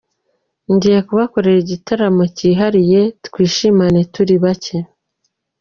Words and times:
Ngiye 0.73 0.99
kubakorera 1.07 1.57
igitaramo 1.61 2.23
cyihariye 2.37 3.01
twishimane 3.25 3.99
turi 4.13 4.35
bake. 4.43 4.77